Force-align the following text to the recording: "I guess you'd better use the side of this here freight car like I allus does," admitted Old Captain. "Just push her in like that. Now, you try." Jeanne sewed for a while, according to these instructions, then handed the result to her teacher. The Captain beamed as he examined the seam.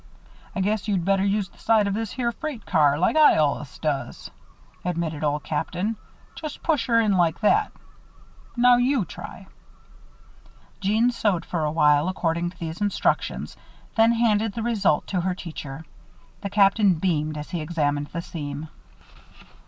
"I 0.55 0.61
guess 0.61 0.87
you'd 0.87 1.05
better 1.05 1.23
use 1.23 1.47
the 1.49 1.59
side 1.59 1.85
of 1.85 1.93
this 1.93 2.13
here 2.13 2.31
freight 2.31 2.65
car 2.65 2.97
like 2.97 3.15
I 3.15 3.35
allus 3.35 3.77
does," 3.77 4.31
admitted 4.83 5.23
Old 5.23 5.43
Captain. 5.43 5.95
"Just 6.33 6.63
push 6.63 6.87
her 6.87 6.99
in 6.99 7.17
like 7.17 7.41
that. 7.41 7.71
Now, 8.57 8.77
you 8.77 9.05
try." 9.05 9.45
Jeanne 10.79 11.11
sewed 11.11 11.45
for 11.45 11.65
a 11.65 11.71
while, 11.71 12.07
according 12.09 12.49
to 12.49 12.57
these 12.57 12.81
instructions, 12.81 13.55
then 13.93 14.13
handed 14.13 14.53
the 14.53 14.63
result 14.63 15.05
to 15.05 15.21
her 15.21 15.35
teacher. 15.35 15.85
The 16.41 16.49
Captain 16.49 16.95
beamed 16.95 17.37
as 17.37 17.51
he 17.51 17.61
examined 17.61 18.07
the 18.07 18.23
seam. 18.23 18.69